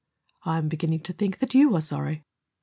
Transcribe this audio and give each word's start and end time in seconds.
"I'm 0.45 0.67
beginning 0.67 1.01
to 1.01 1.13
think 1.13 1.37
that 1.37 1.53
YOU 1.53 1.75
are 1.75 1.79
sorry." 1.81 2.23